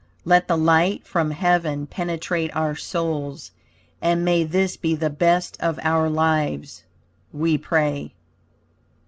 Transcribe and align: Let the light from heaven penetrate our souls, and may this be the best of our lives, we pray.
Let 0.25 0.47
the 0.47 0.57
light 0.57 1.05
from 1.05 1.29
heaven 1.29 1.85
penetrate 1.85 2.55
our 2.55 2.75
souls, 2.75 3.51
and 4.01 4.25
may 4.25 4.43
this 4.43 4.75
be 4.75 4.95
the 4.95 5.11
best 5.11 5.57
of 5.59 5.79
our 5.83 6.09
lives, 6.09 6.81
we 7.31 7.55
pray. 7.59 8.11